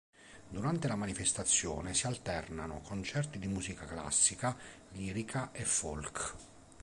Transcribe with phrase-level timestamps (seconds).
[0.49, 4.57] Durante la manifestazione si alternano concerti di musica classica,
[4.93, 6.35] lirica e folk.